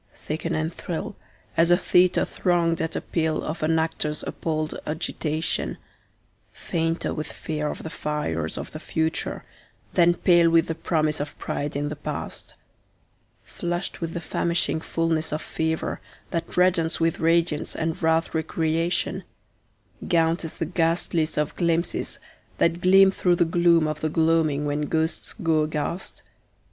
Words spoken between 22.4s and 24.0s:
that gleam through the gloom